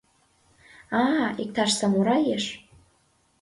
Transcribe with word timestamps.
—А-а, 1.01 1.25
иктаж 1.43 1.71
самурай 1.79 2.23
еш... 2.35 2.45